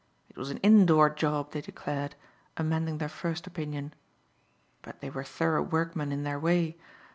It 0.31 0.35
was 0.35 0.49
an 0.49 0.57
indoor 0.65 1.11
job, 1.11 1.51
they 1.51 1.61
declared, 1.61 2.15
amending 2.57 2.97
their 2.97 3.07
first 3.07 3.45
opinion. 3.45 3.93
But 4.81 4.99
they 4.99 5.11
were 5.11 5.23
thorough 5.23 5.61
workmen 5.61 6.11
in 6.11 6.23
their 6.23 6.39
way. 6.39 6.79